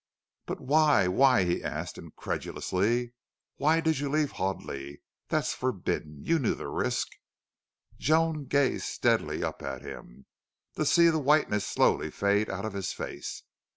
"But 0.47 0.59
why 0.59 1.07
why?" 1.07 1.45
he 1.45 1.63
asked, 1.63 1.95
incredulously. 1.99 3.13
"Why 3.57 3.81
did 3.81 3.99
you 3.99 4.09
leave 4.09 4.31
Hoadley? 4.31 5.03
That's 5.27 5.53
forbidden. 5.53 6.23
You 6.23 6.39
knew 6.39 6.55
the 6.55 6.69
risk." 6.69 7.09
Joan 7.99 8.45
gazed 8.45 8.85
steadily 8.85 9.43
up 9.43 9.61
at 9.61 9.83
him, 9.83 10.25
to 10.75 10.87
see 10.87 11.09
the 11.09 11.19
whiteness 11.19 11.67
slowly 11.67 12.09
fade 12.09 12.49
out 12.49 12.65
of 12.65 12.73
his 12.73 12.91
face. 12.93 13.43